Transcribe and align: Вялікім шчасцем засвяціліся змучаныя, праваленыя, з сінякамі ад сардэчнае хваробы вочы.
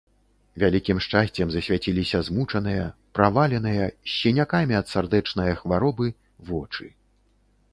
Вялікім 0.61 1.01
шчасцем 1.05 1.51
засвяціліся 1.55 2.21
змучаныя, 2.29 2.87
праваленыя, 3.19 3.83
з 4.09 4.15
сінякамі 4.21 4.73
ад 4.81 4.85
сардэчнае 4.93 5.49
хваробы 5.61 6.07
вочы. 6.49 6.87